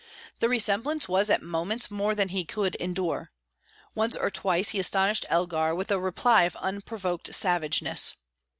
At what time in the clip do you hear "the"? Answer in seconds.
0.39-0.49